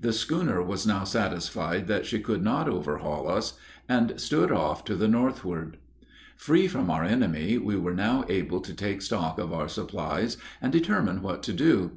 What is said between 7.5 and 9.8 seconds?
we were now able to take stock of our